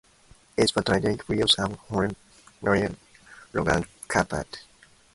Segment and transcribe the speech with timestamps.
[0.57, 2.09] It was traditionally used as backing for
[2.63, 2.97] linoleum,
[3.53, 4.63] rugs and carpet.